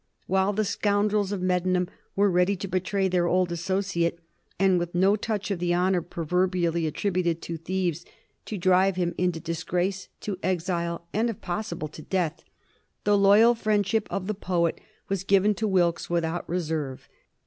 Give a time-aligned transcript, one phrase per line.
[0.25, 4.17] While the scoundrels of Medmenham were ready to betray their old associate,
[4.57, 8.03] and, with no touch of the honor proverbially attributed to thieves,
[8.45, 12.43] to drive him into disgrace, to exile, and if possible to death,
[13.03, 17.07] the loyal friendship of the poet was given to Wilkes without reserve.